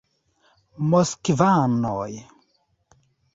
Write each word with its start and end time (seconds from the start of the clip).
Moskvanoj! 0.93 2.09